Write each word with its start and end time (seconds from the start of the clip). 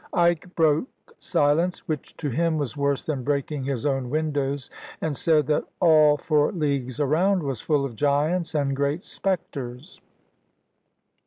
Ike 0.13 0.49
broke 0.55 0.89
silence, 1.19 1.87
which 1.87 2.17
to 2.17 2.31
him 2.31 2.57
was 2.57 2.75
worse 2.75 3.03
than 3.05 3.21
breaking 3.23 3.63
his 3.65 3.85
own 3.85 4.09
windows, 4.09 4.71
and 4.99 5.15
said 5.15 5.45
that 5.45 5.65
all 5.79 6.17
for 6.17 6.51
leagues 6.51 6.99
around 6.99 7.43
was 7.43 7.61
full 7.61 7.85
of 7.85 7.95
giants 7.95 8.55
and 8.55 8.75
great 8.75 9.03
spectres. 9.03 10.01